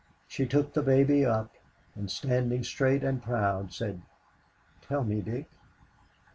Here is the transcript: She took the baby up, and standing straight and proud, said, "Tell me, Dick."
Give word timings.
She 0.27 0.47
took 0.47 0.73
the 0.73 0.81
baby 0.81 1.27
up, 1.27 1.53
and 1.93 2.09
standing 2.09 2.63
straight 2.63 3.03
and 3.03 3.21
proud, 3.21 3.71
said, 3.71 4.01
"Tell 4.81 5.03
me, 5.03 5.21
Dick." 5.21 5.45